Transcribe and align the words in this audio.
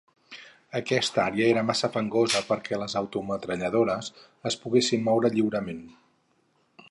Aquesta 0.77 1.19
àrea 1.23 1.49
era 1.49 1.63
massa 1.67 1.89
fangosa 1.97 2.41
perquè 2.47 2.79
les 2.85 2.97
autometralladores 3.03 4.11
es 4.53 4.59
poguessin 4.65 5.07
moure 5.11 5.31
lliurement. 5.39 5.85